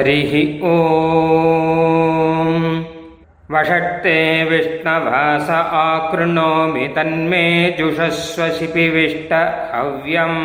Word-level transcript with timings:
हरिः 0.00 0.32
ॐ 0.68 0.74
वषट्ते 3.52 4.16
विष्णवास 4.50 5.50
आकृणोमि 5.50 6.86
तन्मे 6.96 7.44
जुषस्व 7.78 8.48
शिपिविष्ट 8.58 9.32
हव्यम् 9.74 10.40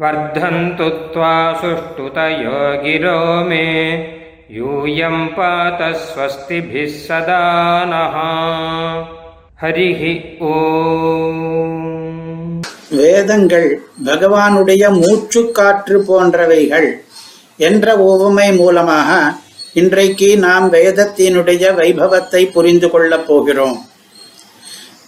वर्धन्तु 0.00 0.88
त्वा 1.14 1.32
सुष्ठुतयो 1.62 2.58
गिरो 2.82 3.18
मे 3.48 3.64
यूयं 4.56 5.26
पात 5.36 5.82
स्वस्तिभिः 6.04 6.92
सदा 7.06 7.42
नः 7.92 8.16
हरिः 9.62 10.02
ॐ 10.52 11.46
வேதங்கள் 12.98 13.68
பகவானுடைய 14.08 14.82
மூச்சுக்காற்று 14.98 15.96
போன்றவைகள் 16.08 16.86
என்ற 17.67 17.95
ஓவுமை 18.09 18.49
மூலமாக 18.59 19.09
இன்றைக்கு 19.81 20.27
நாம் 20.45 20.65
வேதத்தினுடைய 20.75 21.63
வைபவத்தை 21.79 22.41
புரிந்து 22.55 22.87
கொள்ளப் 22.93 23.27
போகிறோம். 23.27 23.77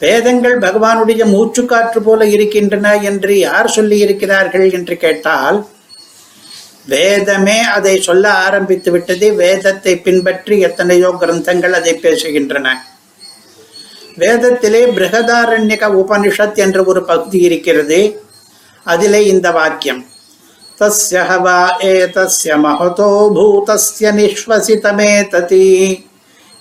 வேதங்கள் 0.03 0.55
பகவானுடைய 0.65 1.23
மூச்சுக்காற்று 1.33 1.99
போல 2.07 2.25
இருக்கின்றன 2.35 2.87
என்று 3.09 3.33
யார் 3.39 3.69
சொல்லி 3.75 3.97
இருக்கிறார்கள் 4.05 4.67
என்று 4.77 4.95
கேட்டால் 5.03 5.59
வேதமே 6.93 7.57
அதை 7.75 7.93
சொல்ல 8.07 8.25
ஆரம்பித்து 8.45 8.89
விட்டது 8.95 9.27
வேதத்தை 9.43 9.93
பின்பற்றி 10.07 10.55
எத்தனையோ 10.67 11.09
கிரந்தங்கள் 11.21 11.75
அதை 11.79 11.93
பேசுகின்றன. 12.05 12.67
வேதத்திலே 14.23 14.81
பிரகதாரண்யக 14.97 15.93
உபனிஷத் 16.01 16.59
என்ற 16.65 16.79
ஒரு 16.91 17.03
பகுதி 17.11 17.39
இருக்கிறது 17.49 17.99
அதிலே 18.85 19.21
இந்த 19.33 19.47
வாக்கியம். 19.59 20.01
தஸ்ய 20.83 21.19
ஹவா 21.29 21.59
एतस्य 21.91 22.55
महतो 22.63 23.09
भूतस्य 23.35 24.05
நிஸ்வசிதமேததி 24.17 25.67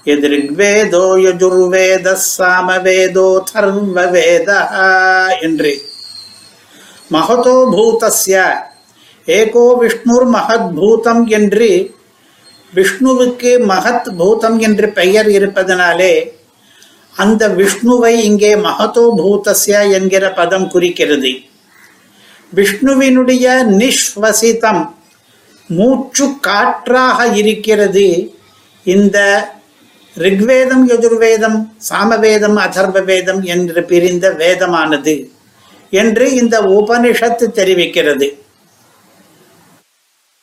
எதிர்வேதோ 0.07 1.03
யஜுர்வேத 1.25 2.09
சாமவேதோ 2.27 3.27
தர்வவேத 3.51 4.51
என்று 5.47 5.73
மகதோ 7.15 7.57
பூதஸ்ய 7.73 8.37
ஏகோ 9.27 9.65
விஷ்ணுர் 9.83 10.29
மகத் 10.37 10.71
பூதம் 10.79 11.25
என்று 11.39 11.71
விஷ்ணுவுக்கு 12.73 13.53
மகத் 13.73 14.11
பூதம் 14.21 14.59
என்று 14.69 14.89
பெயர் 14.99 15.31
இருப்பதனாலே 15.39 16.15
அந்த 17.15 17.43
விஷ்ணுவை 17.61 18.15
இங்கே 18.29 18.53
மகதோ 18.69 19.07
பூதஸ்ய 19.21 19.81
என்கிற 19.99 20.25
பதம் 20.41 20.69
குறிக்கிறது। 20.75 21.33
விஷ்ணுவினுடைய 22.57 23.47
நிஸ்வசிதம் 23.81 24.83
மூச்சு 25.69 26.27
காற்றாக 26.41 27.27
இருக்கிறது. 27.41 28.07
இந்த 28.85 29.19
ரிக்வேதம் 30.17 30.85
யஜுர்வேதம் 30.89 31.59
சாமவேதம் 31.89 32.57
அதர்வ 32.57 33.05
வேதம் 33.05 33.43
என்று 33.43 33.83
பிரிந்த 33.83 34.31
வேதமானது 34.31 35.15
என்று 35.91 36.27
இந்த 36.35 36.57
உபனிஷத்து 36.61 37.47
தெரிவிக்கிறது. 37.59 38.29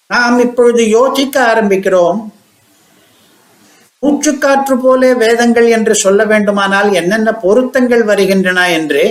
நாம் 0.08 0.40
இப்பொழுது 0.40 0.90
யோசிக்க 0.90 1.36
ஆரம்பிக்கிறோம். 1.54 2.20
மூச்சுக்காற்று 4.04 4.76
போல 4.82 5.14
வேதங்கள் 5.14 5.68
என்று 5.70 5.96
சொல்ல 5.96 6.26
வேண்டுமானால் 6.26 6.90
என்னென்ன 6.94 7.30
பொருத்தங்கள் 7.34 8.04
வருகின்றன 8.04 8.72
என்று 8.72 9.04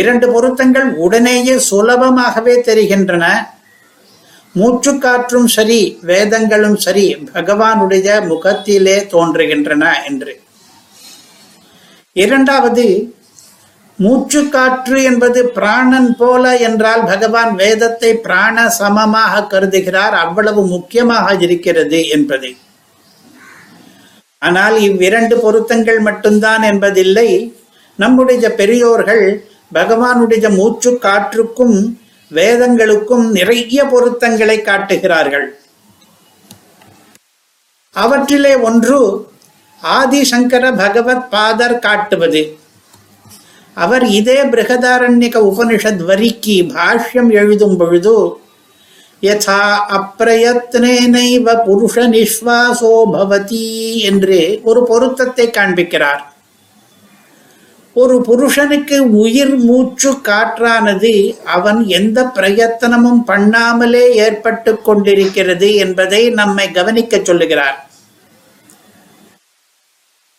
இரண்டு 0.00 0.26
பொருத்தங்கள் 0.34 0.88
உடனேயே 1.04 1.54
சுலபமாகவே 1.70 2.54
தெரிகின்றன. 2.68 3.24
மூச்சுக்காற்றும் 4.54 5.48
சரி 5.56 5.80
வேதங்களும் 6.10 6.78
சரி 6.84 7.06
பகவானுடைய 7.36 8.08
முகத்திலே 8.30 8.96
தோன்றுகின்றன 9.12 9.84
என்று. 10.10 10.32
இரண்டாவது 12.24 12.84
மூச்சுக்காற்று 13.98 14.98
என்பது 15.08 15.40
பிராணன் 15.56 16.10
போல 16.20 16.44
என்றால் 16.68 17.02
பகவான் 17.10 17.52
வேதத்தை 17.62 18.10
பிராண 18.26 18.66
சமமாக 18.78 19.42
கருதுகிறார் 19.52 20.14
அவ்வளவு 20.24 20.62
முக்கியமாக 20.74 21.34
இருக்கிறது 21.46 22.00
என்பது. 22.16 22.50
ஆனால் 24.42 24.76
இவ்விரண்டு 24.88 25.36
பொருத்தங்கள் 25.44 26.00
மட்டும்தான் 26.08 26.64
என்பதில்லை. 26.70 27.28
நம்முடைய 27.98 28.44
பெரியோர்கள் 28.60 29.24
பகவானுடைய 29.72 30.54
மூச்சு 30.54 30.98
காற்றுக்கும் 31.02 31.98
வேதங்களுக்கும் 32.34 33.30
நிறைய 33.30 33.84
பொருத்தங்களை 33.84 34.62
காட்டுகிறார்கள். 34.62 35.58
அவற்றிலே 37.90 38.56
ஒன்று 38.56 39.28
ஆதிசங்கர 39.82 40.76
பகவத் 40.76 41.30
பாதர் 41.30 41.78
காட்டுவது. 41.78 42.58
அவர் 43.74 44.04
இதே 44.04 44.42
பிருகதாரண்யக 44.42 45.36
உபனிஷத் 45.50 46.04
வரிக்கு 46.04 46.62
பாஷ்யம் 46.62 47.30
எழுதும் 47.30 47.76
பொழுது 47.76 48.42
யதா 49.22 49.76
அப்பிரயத்னேனைவ 49.88 51.58
புருஷ 51.66 51.94
நிஸ்வாசோ 51.94 53.04
பவதி 53.12 53.96
என்று 53.96 54.60
ஒரு 54.62 54.84
பொருத்தத்தை 54.84 55.48
காண்பிக்கிறார். 55.48 56.20
ஒரு 58.02 58.14
புருஷனுக்கு 58.26 58.96
உயிர் 59.22 59.52
மூச்சு 59.66 60.10
காற்றானது 60.28 61.12
அவன் 61.56 61.80
எந்த 61.98 62.18
பிரயத்தனமும் 62.36 63.20
பண்ணாமலே 63.30 64.04
ஏற்பட்டு 64.26 64.72
கொண்டிருக்கிறது 64.86 65.68
என்பதை 65.84 66.22
நம்மை 66.40 66.66
கவனிக்க 66.78 67.20
சொல்லுகிறார். 67.28 67.76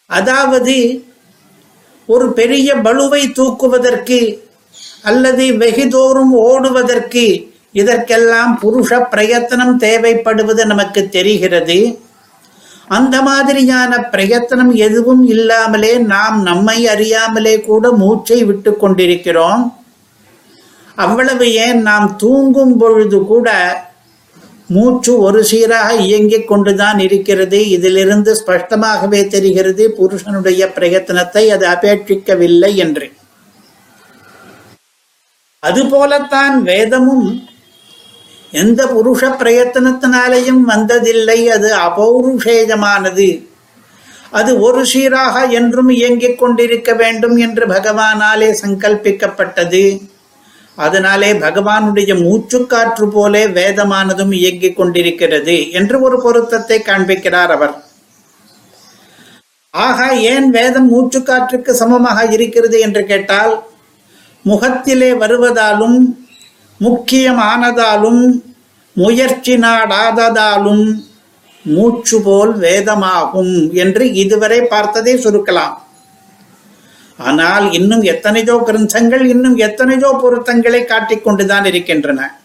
அதாவது 0.10 0.76
ஒரு 2.06 2.26
பெரிய 2.40 2.76
பலுவை 2.88 3.24
தூக்குவதற்கு 3.38 4.20
அல்லது 5.10 5.46
வெகுதோறும் 5.62 6.34
ஓடுவதற்கு 6.50 7.26
இதற்கெல்லாம் 7.82 8.54
புருஷ 8.62 9.00
பிரயத்தனம் 9.14 9.80
தேவைப்படுவது 9.80 10.64
நமக்கு 10.66 11.02
தெரிகிறது. 11.16 11.80
அந்த 12.88 13.22
மாதிரியான 13.22 14.00
பிரயத்தனம் 14.00 14.76
எதுவும் 14.76 15.24
இல்லாமலே 15.24 15.98
நாம் 15.98 16.42
நம்மை 16.42 16.88
அறியாமலே 16.88 17.62
கூட 17.62 17.92
மூச்சை 17.92 18.44
விட்டு 18.44 18.78
கொண்டிருக்கிறோம். 18.78 19.78
அவ்வளவு 20.96 21.54
ஏன் 21.54 21.82
நாம் 21.82 22.16
தூங்கும் 22.18 22.78
பொழுது 22.78 23.26
கூட 23.26 23.50
மூச்சு 24.68 25.20
ஒரு 25.20 25.44
சீராக 25.44 25.94
இயங்கிக் 25.94 26.48
கொண்டுதான் 26.48 27.00
இருக்கிறது. 27.00 27.70
இதிலிருந்து 27.70 28.44
ஸ்பஷ்டமாகவே 28.46 29.28
தெரிகிறது 29.28 29.92
புருஷனுடைய 29.92 30.72
பிரயத்தனத்தை 30.76 31.48
அது 31.48 31.68
அபேட்சிக்கவில்லை 31.68 32.76
என்று. 32.76 33.14
அதுபோலத்தான் 35.60 36.62
வேதமும் 36.62 37.50
எந்த 38.56 38.82
புருஷ 38.86 39.22
பிரயத்தனத்தினாலேயும் 39.42 40.64
வந்ததில்லை. 40.68 41.40
அது 41.48 41.70
அபௌருஷேயமானது. 41.88 43.30
அது 44.32 44.52
ஒரு 44.60 44.82
சீராக 44.86 45.36
என்றும் 45.50 45.90
இயங்கிக் 45.90 46.40
கொண்டிருக்க 46.40 46.94
வேண்டும் 46.94 47.38
என்று 47.38 47.66
பகவானாலே 47.68 48.50
சங்கல்பிக்கப்பட்டது. 48.64 49.84
அதனாலே 50.78 51.30
பகவானுடைய 51.34 52.14
மூச்சுக்காற்று 52.24 53.06
போலே 53.10 53.44
வேதமானதும் 53.60 54.34
இயங்கிக் 54.34 54.76
கொண்டிருக்கிறது 54.76 55.72
என்று 55.72 55.98
ஒரு 56.02 56.18
பொருத்தத்தை 56.22 56.78
காண்பிக்கிறார் 56.80 57.54
அவர். 57.58 57.76
ஆக 59.74 60.00
ஏன் 60.32 60.50
வேதம் 60.50 60.90
மூச்சுக்காற்றுக்கு 60.92 61.72
சமமாக 61.72 62.20
இருக்கிறது 62.32 62.78
என்று 62.80 63.02
கேட்டால் 63.06 63.54
முகத்திலே 64.46 65.10
வருவதாலும் 65.14 65.98
முக்கியமானதாலும் 66.80 68.22
முயற்சி 68.94 69.54
நாடாததாலும் 69.58 70.86
மூச்சு 71.66 72.18
போல் 72.22 72.54
வேதமாகும் 72.60 73.74
என்று 73.74 74.14
இதுவரை 74.14 74.62
பார்த்ததை 74.62 75.14
சுருக்கலாம். 75.18 75.76
ஆனால் 77.18 77.72
இன்னும் 77.72 78.02
எத்தனையோ 78.02 78.56
கிரந்தங்கள் 78.68 79.24
இன்னும் 79.24 79.58
எத்தனையோ 79.58 80.10
பொருத்தங்களை 80.22 80.82
காட்டிக்கொண்டுதான் 80.82 81.66
இருக்கின்றன. 81.66 82.40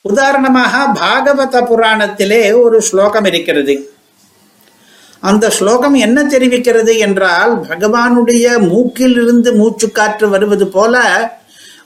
உதாரணமாக 0.00 0.74
பாகவத 1.00 1.62
புராணத்திலே 1.70 2.42
ஒரு 2.62 2.82
ஸ்லோகம் 2.82 3.24
இருக்கிறது. 3.24 3.74
அந்த 5.20 5.50
ஸ்லோகம் 5.50 5.94
என்ன 5.94 6.18
தெரிவிக்கிறது 6.22 6.98
என்றால் 6.98 7.52
பகவானுடைய 7.60 8.46
மூக்கிலிருந்து 8.70 9.50
மூச்சு 9.56 9.90
காற்று 9.90 10.28
வருவது 10.28 10.66
போல 10.66 10.96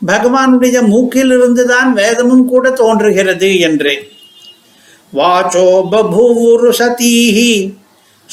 பகவானுடைய 0.07 0.87
மூக்கிலிருந்து 0.87 1.65
தான் 1.65 1.93
வேதமும் 1.93 2.47
கூட 2.47 2.71
தோன்றுகிறது 2.71 3.59
என்று. 3.59 4.09
வாச்சோ 5.15 5.87
பபூரு 5.93 6.73
சதீஹி 6.79 7.73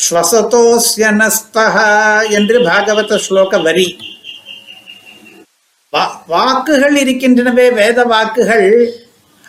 ஸ்வசதோஸ்ய 0.09 1.33
என்று 2.29 2.59
பாகவத 2.59 3.19
ஸ்லோக 3.29 3.61
வரி. 3.61 3.97
வா- 5.91 6.11
வாக்குகள் 6.27 7.03
இருக்கின்றனவே 7.03 7.73
வேத 7.73 8.03
வாக்குகள். 8.03 8.93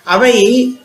அவை 0.05 0.77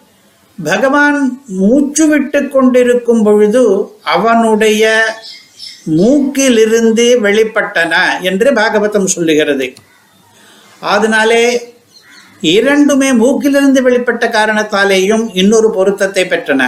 பகவான் 0.64 1.44
மூச்சு 1.48 2.08
விட்டு 2.08 2.48
கொண்டிருக்கும் 2.48 3.24
பொழுது 3.24 3.92
அவனுடைய 4.04 5.14
மூக்கிலிருந்து 5.86 7.20
வெளிப்பட்டன 7.20 8.22
என்று 8.22 8.54
பாகவதம் 8.54 9.06
சொல்லுகிறது. 9.06 9.74
அதனாலே 10.84 11.44
இரண்டுமே 12.42 13.10
மூக்கிலிருந்து 13.12 13.80
வெளிப்பட்ட 13.88 14.26
காரணத்தாலேயும் 14.38 15.30
இன்னொரு 15.34 15.72
பொருத்தத்தை 15.72 16.24
பெற்றன. 16.24 16.62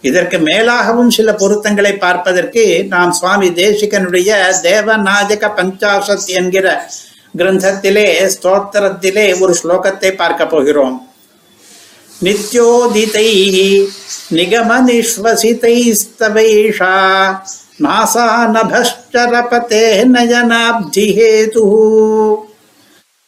இதற்கு 0.00 0.38
மேலாகவும் 0.38 1.08
சில 1.08 1.32
பொருத்தங்களை 1.32 1.92
பார்ப்பதற்கு 1.96 2.84
நாம் 2.88 3.12
சுவாமி 3.12 3.48
தேசிகனுடைய 3.48 4.30
தேவநாதக 4.62 5.50
பஞ்சாசத் 5.56 6.26
என்கிற 6.26 6.66
கிரந்தத்திலே 7.36 8.06
ஸ்தோத்திரத்திலே 8.34 9.40
ஒரு 9.40 9.56
ஸ்லோகத்தை 9.62 10.10
பார்க்க 10.16 10.46
போகிறோம். 10.46 11.08
நித்யோதிதை 12.22 13.28
நிகம 14.30 14.70
நிஸ்வசிதைஸ்தவைஷா 14.88 16.02
நாசா 17.84 18.26
நபஷ்டரபதே 18.56 19.86
நயனாப்திஹேது 20.14 21.64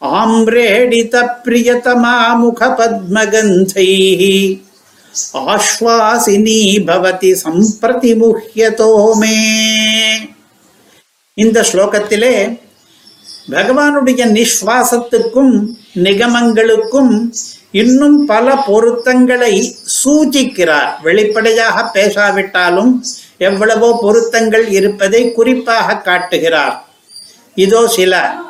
ஆம்ரேடித 0.02 1.14
பிரியதமா 1.44 2.16
ஆஸ்வாசினி 5.54 6.60
பவதி 6.88 7.30
சம்பிரதி 7.42 8.12
முஹ்யதோமே 8.20 9.38
இந்த 11.34 11.64
ஸ்லோகத்திலே 11.72 12.58
பகவானுடைய 13.50 14.22
நிஸ்வாசத்துக்கும் 14.36 15.54
நிகமங்களுக்கும் 15.94 17.12
இன்னும் 17.70 18.26
பல 18.26 18.54
பொருத்தங்களை 18.66 19.54
சூச்சிக்கிறார். 20.04 20.90
வெளிப்படையாக 21.02 21.90
பேசாவிட்டாலும் 21.94 22.92
எவ்வளவோ 23.38 23.98
பொருத்தங்கள் 24.00 24.68
இருப்பதை 24.68 25.32
குறிப்பாக 25.32 25.96
காட்டுகிறார். 25.96 26.76
இதோ 27.54 27.88
சில 27.88 28.44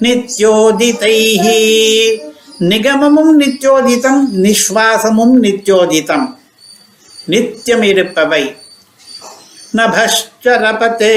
நித்யோதிதைஹி 0.00 1.58
நிகமமும் 2.70 3.32
நித்யோதிதம் 3.40 4.22
நிஸ்வாசமும் 4.44 5.34
நித்யோதிதம் 5.44 6.26
நித்தியம் 7.26 7.82
இருப்பவை 7.82 8.54
நபஷ்டரபத்தே 9.78 11.14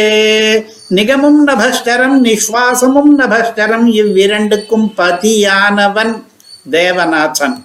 நிகமும் 0.87 1.47
நபஷ்டரம் 1.47 2.17
நிஸ்வாசமும் 2.27 3.11
நபஷ்டரம் 3.17 3.87
இவ்விரண்டுக்கும் 4.01 4.87
பதியானவன் 4.97 6.13
தேவநாதன். 6.71 7.55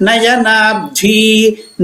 நயனாப்தி 0.00 1.18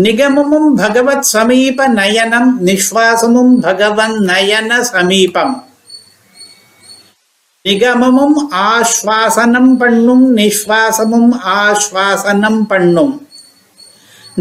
நிகமமும் 0.04 0.70
பகவத் 0.76 1.28
சமீப 1.34 1.88
நயனம் 1.88 2.50
நிஸ்வாசமும் 2.64 3.54
பகவன் 3.60 4.16
நயன 4.30 4.80
சமீபம். 4.80 5.54
நிகமமும் 7.68 8.38
ஆஸ்வாசனம் 8.70 9.70
பண்ணும் 9.80 10.24
நிஸ்வாசமும் 10.36 11.30
ஆஸ்வாசனம் 11.52 12.58
பண்ணும். 12.72 13.28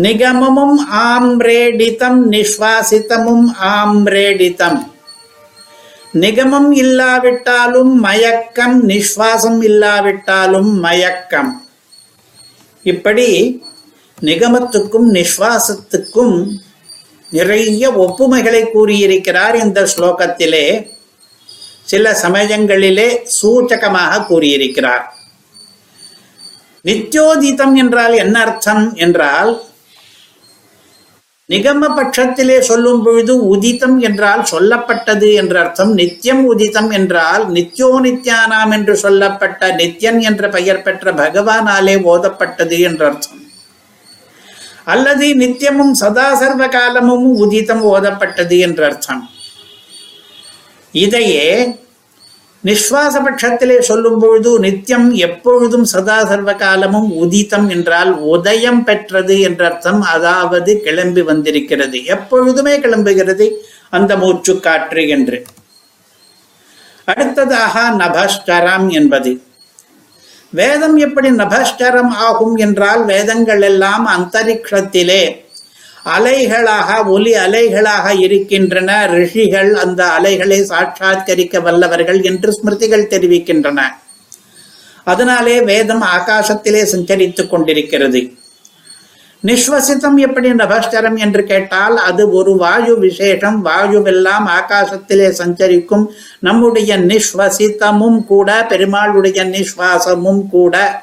நிகமமும் 0.06 0.78
ஆம்ரேடிதம் 1.04 2.20
நிஸ்வாசித்தமும் 2.34 3.46
ஆம்ரேடிதம். 3.76 4.80
நிகமம் 6.24 6.72
இல்லாவிட்டாலும் 6.72 7.94
மயக்கம் 8.00 8.88
நிஸ்வாசம் 8.90 9.62
இல்லாவிட்டாலும் 9.62 10.80
மயக்கம். 10.80 11.52
இப்படி 12.84 13.30
நிகமத்துக்கும் 14.22 15.08
நிஸ்வாசத்துக்கும் 15.20 16.36
நிறைய 17.32 17.92
ஒப்புமைகளை 18.06 18.64
கூறியிருக்கிறார் 18.72 19.56
இந்த 19.56 19.88
ஸ்லோகத்திலே. 19.94 20.66
சில 21.86 22.12
சமயங்களிலே 22.22 23.10
சூச்சகமாக 23.38 24.24
கூறியிருக்கிறார். 24.26 25.04
நித்யோதிதம் 26.86 27.76
என்றால் 27.82 28.14
என்ன 28.14 28.36
அர்த்தம் 28.46 28.86
என்றால் 28.96 29.52
நிகம 31.50 31.88
பட்சத்திலே 31.98 32.58
சொல்லும் 32.60 33.02
பொழுது 33.04 33.34
உதித்தம் 33.48 34.00
என்றால் 34.00 34.44
சொல்லப்பட்டது 34.52 35.30
என்ற 35.34 35.60
அர்த்தம் 35.60 35.92
நித்தியம் 35.94 36.44
உதித்தம் 36.46 36.92
என்றால் 36.92 37.44
நித்யோ 37.52 37.90
நித்யானாம் 38.06 38.72
என்று 38.72 38.94
சொல்லப்பட்ட 38.98 39.72
நித்யன் 39.76 40.20
என்ற 40.22 40.50
பெயர் 40.50 40.82
பெற்ற 40.82 41.12
பகவானாலே 41.12 41.96
ஓதப்பட்டது 42.14 42.80
என்ற 42.80 43.02
அர்த்தம். 43.06 43.42
அல்லது 44.84 45.26
நித்தியமும் 45.42 45.92
சதா 45.92 46.28
சர்வ 46.36 46.64
காலமும் 46.68 47.28
உதித்தம் 47.36 47.84
ஓதப்பட்டது 47.94 48.58
என்ற 48.60 48.82
அர்த்தம். 48.86 49.22
இதையே 50.94 51.76
நிஸ்வாச 52.66 53.16
பட்சத்திலே 53.24 53.80
சொல்லும் 53.80 54.20
பொழுது 54.20 54.60
நித்தியம் 54.60 55.12
எப்பொழுதும் 55.12 55.84
சதா 55.84 56.26
சர்வ 56.26 56.56
காலமும் 56.56 57.12
உதித்தம் 57.12 57.70
என்றால் 57.70 58.12
உதயம் 58.20 58.84
பெற்றது 58.84 59.40
என்ற 59.40 59.66
அர்த்தம் 59.66 60.02
அதாவது 60.02 60.82
கிளம்பி 60.82 61.22
வந்திருக்கிறது. 61.22 62.06
எப்பொழுதுமே 62.06 62.80
கிளம்புகிறது 62.80 63.48
அந்த 63.90 64.18
மூச்சு 64.18 64.60
காற்று 64.60 65.10
என்று. 65.10 65.46
அடுத்ததாக 67.06 67.90
நபஸ்டரம் 67.98 68.88
என்பது. 68.90 69.42
வேதம் 70.50 70.98
எப்படி 70.98 71.30
நபஸ்டரம் 71.30 72.14
ஆகும் 72.28 72.56
என்றால் 72.56 73.06
வேதங்கள் 73.06 73.62
எல்லாம் 73.62 74.08
அந்தரிக்ஷத்திலே 74.08 75.43
அலைகளாக 76.06 77.08
ஒலி 77.08 77.34
அலைகளாக 77.34 78.20
இருக்கின்றன. 78.20 79.06
ரிஷிகள் 79.06 79.76
அந்த 79.76 80.06
அலைகளை 80.06 80.60
சாட்சாத்கரிக்க 80.60 81.62
வல்லவர்கள் 81.62 82.22
என்று 82.22 82.52
ஸ்மிருதிகள் 82.52 83.12
தெரிவிக்கின்றன. 83.14 83.80
அதனாலே 85.04 85.62
வேதம் 85.62 86.02
ஆகாசத்திலே 86.02 86.88
சஞ்சரித்துக் 86.92 87.48
கொண்டிருக்கிறது. 87.48 88.32
நிஸ்வசித்தம் 89.46 90.16
எப்படி 90.16 90.52
நபஸ்தரம் 90.52 91.18
என்று 91.18 91.44
கேட்டால் 91.44 91.98
அது 91.98 92.32
ஒரு 92.32 92.56
வாயு 92.56 93.00
விசேஷம். 93.00 93.66
வாயுவெல்லாம் 93.66 94.46
ஆகாசத்திலே 94.60 95.30
சஞ்சரிக்கும். 95.30 96.12
நம்முடைய 96.40 96.98
நிஸ்வசித்தமும் 96.98 98.24
கூட 98.24 98.66
பெருமாளுடைய 98.70 99.44
நிஸ்வாசமும் 99.56 100.48
கூட 100.50 101.02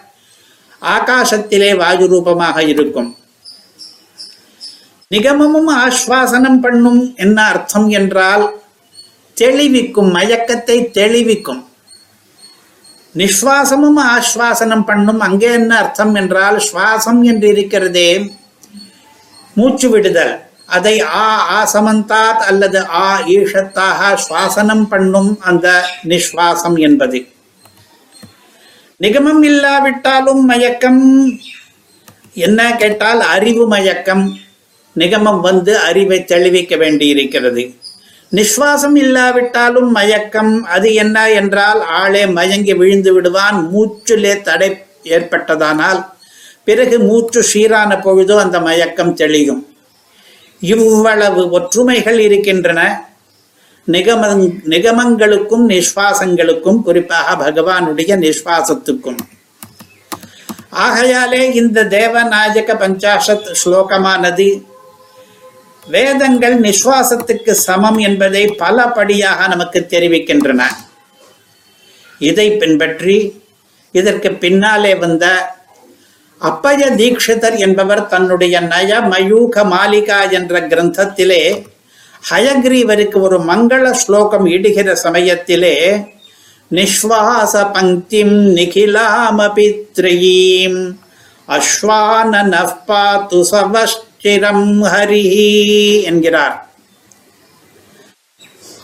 ஆகாசத்திலே 0.82 1.76
வாயு 1.76 2.08
ரூபமாக 2.08 2.62
இருக்கும். 2.62 3.16
நிகமமும் 5.14 5.70
ஆஸ்வாசனம் 5.84 6.58
பண்ணும் 6.64 6.98
என்ன 7.14 7.38
அர்த்தம் 7.52 7.86
என்றால் 7.98 8.44
தெளிவிக்கும் 9.36 10.10
மயக்கத்தை 10.16 10.76
தெளிவிக்கும். 10.98 11.62
நிஸ்வாசமும் 13.14 13.98
ஆஸ்வாசனம் 14.14 14.84
பண்ணும் 14.90 15.20
அங்கே 15.26 15.48
என்ன 15.60 15.72
அர்த்தம் 15.82 16.12
என்றால் 16.20 16.58
சுவாசம் 16.66 17.20
என்று 17.30 17.48
இருக்கிறதே 17.54 18.10
மூச்சு 19.56 19.88
விடுதல். 19.94 20.32
அதை 20.76 20.94
ஆ 21.22 21.26
ஆசமந்தாத் 21.60 22.44
அல்லது 22.50 22.80
ஆ 23.04 23.06
ஈஷத்தாக 23.36 24.10
சுவாசனம் 24.26 24.84
பண்ணும் 24.92 25.32
அந்த 25.50 25.66
நிஸ்வாசம் 26.12 26.78
என்பது. 26.88 27.20
நிகமம் 29.00 29.42
இல்லாவிட்டாலும் 29.50 30.44
மயக்கம் 30.52 31.02
என்ன 32.46 32.60
கேட்டால் 32.82 33.22
அறிவு 33.34 33.66
மயக்கம். 33.74 34.24
நிகமம் 34.96 35.40
வந்து 35.40 35.78
அறிவை 35.78 36.24
தெளிவிக்க 36.24 36.76
வேண்டியிருக்கிறது. 36.76 37.74
நிஸ்வாசம் 38.32 38.96
இல்லாவிட்டாலும் 38.96 39.90
மயக்கம் 39.90 40.64
அது 40.64 40.94
என்ன 40.94 41.30
என்றால் 41.30 41.80
ஆளே 41.80 42.26
மயங்கி 42.26 42.74
விழுந்து 42.74 43.12
விடுவான் 43.12 43.70
மூச்சிலே 43.74 44.40
தடை 44.40 44.82
ஏற்பட்டதானால் 45.04 46.06
பிறகு 46.64 46.98
மூச்சு 46.98 47.42
சீரான 47.42 47.96
பொழுதோ 47.96 48.38
அந்த 48.38 48.60
மயக்கம் 48.60 49.14
தெளியும். 49.14 49.74
இவ்வளவு 50.60 51.50
ஒற்றுமைகள் 51.50 52.18
இருக்கின்றன. 52.18 53.08
நிகமங் 53.88 54.54
நிகமங்களுக்கும் 54.68 55.64
நிஸ்வாசங்களுக்கும் 55.68 56.82
குறிப்பாக 56.82 57.50
பகவானுடைய 57.50 58.12
நிஸ்வாசத்துக்கும். 58.16 59.18
ஆகையாலே 60.70 61.52
இந்த 61.52 61.84
தேவநாயக 61.84 62.74
பஞ்சாசத் 62.74 63.54
ஸ்லோகமானது 63.64 64.62
வேதங்கள் 65.90 66.56
நிஸ்வாசத்துக்கு 66.60 67.52
சமம் 67.66 67.98
என்பதை 67.98 68.42
பலபடியாக 68.58 69.48
நமக்கு 69.48 69.80
தெரிவிக்கின்றன. 69.92 70.62
இதை 72.20 72.46
பின்பற்றி 72.50 73.16
இதற்கு 73.94 74.30
பின்னாலே 74.32 74.92
வந்த 74.94 75.26
அப்பய 76.40 76.82
தீட்சிதர் 76.90 77.56
என்பவர் 77.58 78.02
தன்னுடைய 78.06 78.60
நய 78.72 79.00
மயூக 79.12 79.64
மாலிகா 79.64 80.20
என்ற 80.30 80.60
கிரந்தத்திலே 80.66 81.42
ஹயக்ரீவருக்கு 82.30 83.18
ஒரு 83.20 83.38
மங்கள 83.40 83.84
ஸ்லோகம் 83.92 84.46
இடுகிற 84.46 84.92
சமயத்திலே 85.04 85.76
நிஸ்வாச 86.70 87.54
பங்கிம் 87.74 88.36
நிகிலாமபி 88.56 89.66
அஸ்வான 89.98 90.78
அஸ்வானன 91.48 92.54
பாத்து 92.86 93.40
சவஷ்டிரம் 94.22 94.64
ஹரி 94.92 95.24
என்கிறார். 96.08 96.56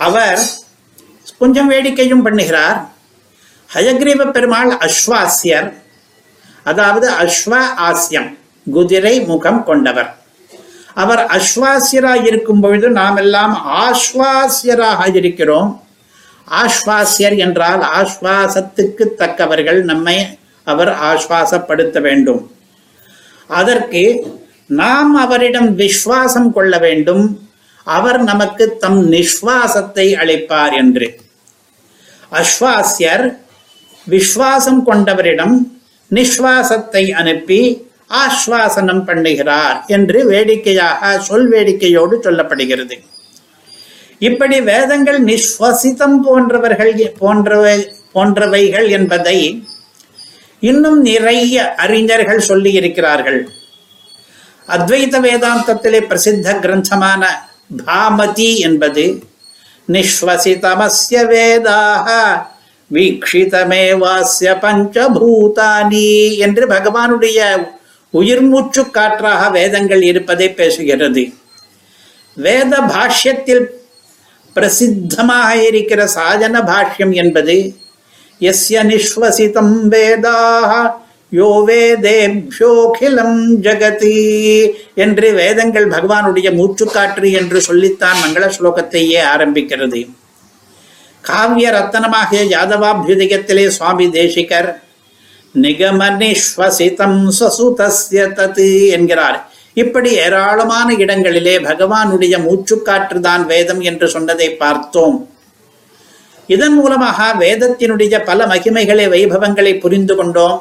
அவர் 0.06 0.40
கொஞ்சம் 1.40 1.68
வேடிக்கையும் 1.72 2.22
பண்ணுகிறார். 2.26 2.78
ஹயக்ரீவ 3.70 4.26
பெருமாள் 4.36 4.72
அஸ்வாசியர் 4.86 5.68
அதாவது 6.70 7.06
அஸ்வ 7.24 7.52
ஆசியம் 7.88 8.30
குதிரை 8.76 9.12
முகம் 9.30 9.60
கொண்டவர். 9.68 10.10
அவர் 11.02 11.22
அஸ்வாசியராக 11.38 12.24
இருக்கும் 12.30 12.62
பொழுது 12.64 12.90
நாம் 13.00 13.20
எல்லாம் 13.24 13.54
ஆஸ்வாசியராக 13.86 15.10
இருக்கிறோம். 15.20 15.70
ஆஸ்வாசியர் 16.62 17.38
என்றால் 17.46 17.84
ஆஸ்வாசத்துக்கு 18.00 19.06
தக்கவர்கள் 19.20 19.82
நம்மை 19.92 20.18
அவர் 20.66 20.92
ஆஸ்வாசப்படுத்த 21.10 22.00
வேண்டும். 22.08 22.42
அதற்கு 23.60 24.02
நாம் 24.70 25.14
அவரிடம் 25.14 25.76
விஸ்வாசம் 25.76 26.52
கொள்ள 26.52 26.78
வேண்டும். 26.78 27.24
அவர் 27.86 28.22
நமக்கு 28.22 28.64
தம் 28.78 29.02
நிஸ்வாசத்தை 29.12 30.06
அளிப்பார் 30.22 30.72
என்று. 30.72 31.08
அஸ்வாசியர் 32.32 33.24
விஸ்வாசம் 34.06 34.80
கொண்டவரிடம் 34.82 35.54
நிஸ்வாசத்தை 36.10 37.12
அனுப்பி 37.12 37.60
ஆஸ்வாசனம் 38.24 39.02
பண்ணுகிறார் 39.06 39.78
என்று 39.86 40.26
வேடிக்கையாக 40.26 41.18
சொல் 41.18 41.48
வேடிக்கையோடு 41.52 42.16
சொல்லப்படுகிறது. 42.22 42.96
இப்படி 44.18 44.60
வேதங்கள் 44.60 45.20
நிஸ்வசிதம் 45.24 46.18
போன்றவர்கள் 46.26 46.92
போன்றவை 47.18 47.76
போன்றவைகள் 48.14 48.88
என்பதை 48.88 49.38
இன்னும் 50.62 51.00
நிறைய 51.00 51.74
அறிஞர்கள் 51.74 52.46
சொல்லி 52.50 52.72
இருக்கிறார்கள் 52.72 53.40
அத்வைத 54.68 55.16
வேதாந்தத்திலே 55.20 56.00
பிரசித்த 56.10 56.54
கிரந்தமான 56.60 57.22
பாமதி 57.86 58.50
என்பது 58.58 59.04
நிஸ்வசிதமஸ்ய 59.88 61.16
வேதாக 61.30 62.08
வீக்ஷிதமேவாஸ்ய 62.90 64.50
பஞ்சபூதானி 64.64 66.08
என்று 66.36 66.64
பகவானுடைய 66.66 67.38
உயிர்மூச்சு 68.14 68.82
காற்றாக 68.90 69.50
வேதங்கள் 69.50 70.02
இருப்பதை 70.02 70.48
பேசுகிறது. 70.56 71.24
வேத 72.36 72.72
பாஷ்யத்தில் 72.92 73.64
பிரசித்தமாக 74.56 75.50
இருக்கிற 75.68 76.08
சாஜன 76.14 76.56
பாஷ்யம் 76.70 77.14
என்பது 77.14 77.56
எஸ்ய 78.40 78.78
நிஸ்வசிதம் 78.90 79.74
வேதாக 79.94 80.72
யோ 81.32 81.46
வேதேபியோகிலம் 81.68 83.38
ஜகதி 83.64 84.18
என்று 85.04 85.28
வேதங்கள் 85.38 85.86
பகவானுடைய 85.94 86.48
மூச்சுக்காற்று 86.58 87.28
என்று 87.40 87.58
சொல்லித்தான் 87.68 88.18
மங்கள 88.24 88.44
ஸ்லோகத்தையே 88.56 89.20
ஆரம்பிக்கிறது. 89.32 90.00
காவிய 91.24 91.70
ரத்தனமாகிய 91.76 92.42
யாதவாபியுதயத்திலே 92.52 93.64
சுவாமி 93.76 94.06
தேசிகர் 94.18 94.68
நிகம 95.54 96.00
நிஸ்வசிதம் 96.20 97.18
சசுதஸ்ய 97.38 98.28
தத்து 98.38 98.68
என்கிறார். 98.96 99.38
இப்படி 99.82 100.10
ஏராளமான 100.26 100.88
இடங்களிலே 101.04 101.56
பகவானுடைய 101.68 102.34
மூச்சுக்காற்று 102.46 103.20
தான் 103.28 103.44
வேதம் 103.46 103.80
என்று 103.80 104.08
சொன்னதை 104.14 104.48
பார்த்தோம். 104.62 105.18
இதன் 106.54 106.76
மூலமாக 106.78 107.28
வேதத்தினுடைய 107.44 108.14
பல 108.30 108.46
மகிமைகளை 108.54 109.06
வைபவங்களை 109.16 109.74
புரிந்து 109.84 110.16
கொண்டோம். 110.16 110.56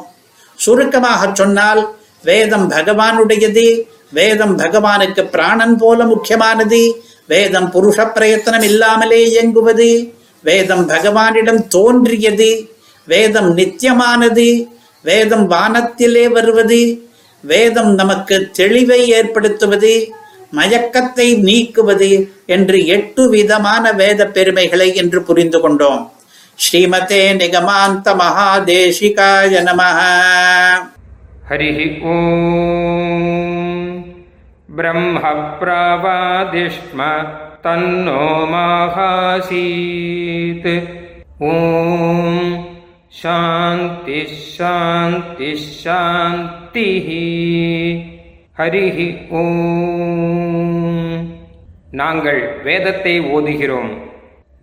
சுருக்கமாக 0.58 1.34
சொன்னால் 1.34 1.82
வேதம் 2.24 2.68
பகவானுடையது 2.70 3.66
வேதம் 4.10 4.56
பகவானுக்கு 4.58 5.24
பிராணன் 5.30 5.76
போல 5.78 6.06
முக்கியமானது 6.06 6.82
வேதம் 7.28 7.70
புருஷ 7.72 8.00
பிரயத்தனம் 8.12 8.62
இல்லாமலே 8.62 9.22
இயங்குவது 9.30 9.90
வேதம் 10.42 10.86
பகவானிடம் 10.90 11.68
தோன்றியது 11.68 12.52
வேதம் 13.08 13.50
நித்தியமானது 13.58 14.48
வேதம் 15.06 15.46
வானத்திலே 15.48 16.28
வருவது 16.28 16.82
வேதம் 17.44 17.92
நமக்கு 17.96 18.36
தெளிவை 18.60 19.02
ஏற்படுத்துவது 19.18 19.94
மயக்கத்தை 20.54 21.28
நீக்குவது 21.48 22.12
என்று 22.46 22.86
எட்டு 22.86 23.30
விதமான 23.30 23.92
வேத 23.92 24.22
பெருமைகளை 24.28 24.96
என்று 24.96 25.20
புரிந்து 25.24 25.60
கொண்டோம். 25.60 26.02
ஸ்ரீமதே 26.59 27.23
நிகமாந்த 27.41 28.07
மகாதேசிகாய 28.21 29.53
நமः 29.69 30.00
हरिः 31.50 31.79
ॐ 32.11 32.19
ब्रह्मप्रवादिष्म 35.71 36.99
तन्नो 37.65 38.27
माहासीत् 38.53 39.49
ॐ 41.49 41.57
शान्तिः 43.21 44.31
शान्तिः 44.55 45.59
शान्तिः 45.83 47.09
ஹரிஹ 48.61 48.97
ஓம் 49.41 51.21
நாங்கள் 52.00 52.41
வேதத்தை 52.67 53.15
ஓதுகிறோம் 53.35 53.93